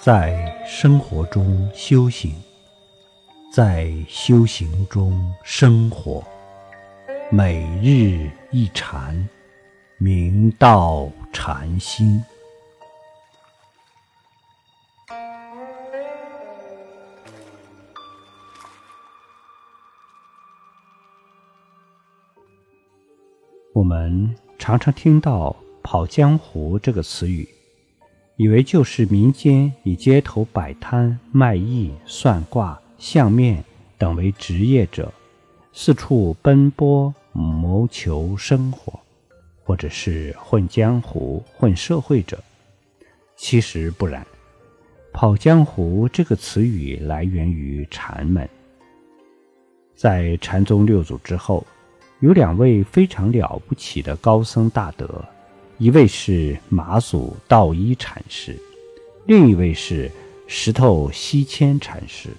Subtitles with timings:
[0.00, 2.32] 在生活中修行，
[3.52, 6.24] 在修行中生活，
[7.32, 9.28] 每日一禅，
[9.98, 12.22] 明道禅心。
[23.72, 27.57] 我们常常听到“跑江湖”这个词语。
[28.38, 33.64] 以为就是民间以街头摆摊卖艺、算卦、相面
[33.98, 35.12] 等为职业者，
[35.72, 38.96] 四处奔波谋求生活，
[39.64, 42.38] 或者是混江湖、混社会者。
[43.34, 44.24] 其实不然
[45.12, 48.48] ，“跑江湖”这个词语来源于禅门。
[49.96, 51.66] 在禅宗六祖之后，
[52.20, 55.24] 有两位非常了不起的高僧大德。
[55.78, 58.58] 一位是马祖道一禅师，
[59.26, 60.10] 另一位是
[60.48, 62.30] 石头西迁禅师。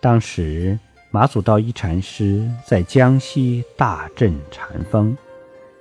[0.00, 0.76] 当时
[1.12, 5.16] 马祖道一禅师在江西大振禅风，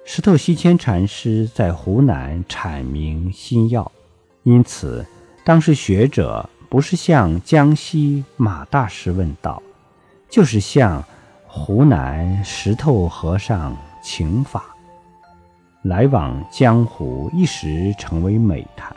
[0.05, 3.91] 石头西迁禅师在湖南阐明心要。
[4.43, 5.03] 因此，
[5.43, 9.59] 当时学者不是向江西马大师问道，
[10.29, 11.03] 就是向
[11.47, 14.72] 湖南石头和尚请法。
[15.83, 18.95] 来往江湖一时成为美谈，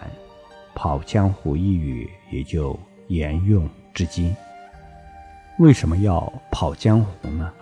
[0.73, 4.35] 跑江湖一语也就沿用至今。
[5.59, 7.53] 为什么要跑江湖呢？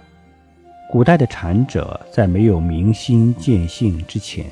[0.91, 4.45] 古代的禅者在没有明心见性之前，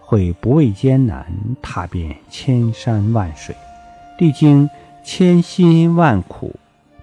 [0.00, 1.26] 会不畏艰难，
[1.60, 3.54] 踏遍千山万水，
[4.18, 4.68] 历经
[5.04, 6.54] 千辛万苦，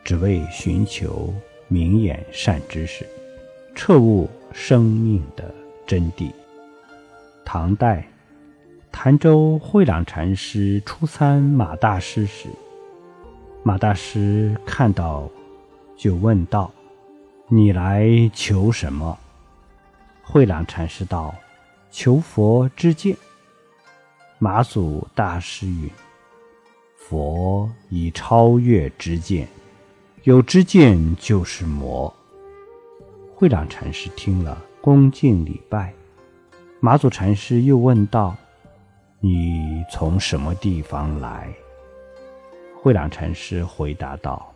[0.03, 1.31] 只为寻求
[1.67, 3.07] 明眼善知识，
[3.75, 5.53] 彻悟生命的
[5.85, 6.31] 真谛。
[7.55, 8.03] 唐代，
[8.91, 12.49] 潭州慧朗禅师初参马大师时，
[13.61, 15.29] 马大师看到，
[15.95, 16.71] 就问道
[17.47, 19.15] ：“你来求什么？”
[20.25, 21.31] 慧朗禅师道
[21.93, 23.15] ：“求佛之见。”
[24.39, 25.87] 马祖大师云
[26.97, 29.47] ：“佛已超越知见，
[30.23, 32.11] 有知见就是魔。”
[33.37, 35.93] 慧朗禅师听了，恭敬礼拜。
[36.85, 38.35] 马祖禅师又问道
[39.23, 41.47] ：“你从什么地方来？”
[42.75, 44.53] 慧朗禅师回答道：“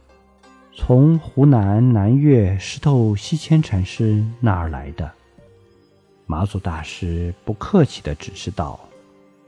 [0.76, 5.10] 从湖南南岳石头西迁禅师那儿来的。”
[6.28, 8.78] 马祖大师不客气地指示道：“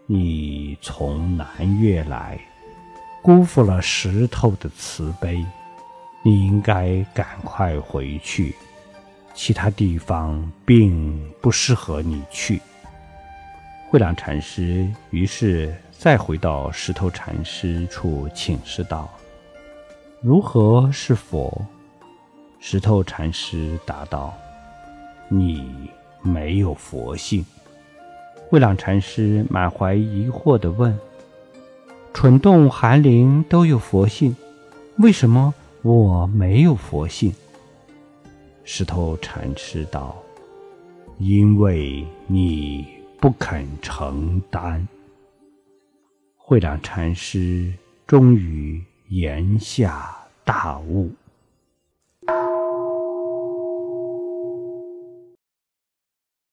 [0.07, 2.39] 你从南岳来，
[3.21, 5.45] 辜负了石头的慈悲，
[6.23, 8.55] 你应该赶快回去。”
[9.35, 12.61] 其他地方并不适合你去。
[13.91, 19.09] 慧朗禅师于是再回到石头禅师处请示道
[20.21, 21.65] ：“如何是佛？”
[22.61, 24.31] 石头禅师答道
[25.27, 25.89] ：“你
[26.21, 27.43] 没有佛性。”
[28.47, 30.95] 慧朗禅师满怀疑惑地问
[32.13, 34.35] ：“蠢动寒灵都有佛性，
[34.99, 35.51] 为什么
[35.81, 37.33] 我没有佛性？”
[38.63, 40.15] 石头禅师道
[41.17, 42.87] ：“因为你
[43.19, 44.87] 不肯承担。”
[46.37, 47.71] 慧长禅师
[48.07, 51.11] 终于言下大悟。